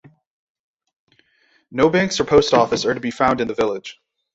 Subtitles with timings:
[1.69, 3.99] No banks or post office are to be found in the village.